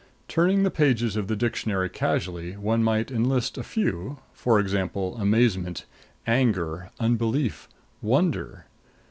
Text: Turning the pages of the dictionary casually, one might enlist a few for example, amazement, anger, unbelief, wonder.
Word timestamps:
Turning 0.27 0.63
the 0.63 0.71
pages 0.71 1.15
of 1.15 1.27
the 1.27 1.35
dictionary 1.35 1.87
casually, 1.87 2.57
one 2.57 2.83
might 2.83 3.11
enlist 3.11 3.55
a 3.55 3.61
few 3.61 4.17
for 4.33 4.59
example, 4.59 5.15
amazement, 5.17 5.85
anger, 6.25 6.89
unbelief, 6.99 7.69
wonder. 8.01 8.65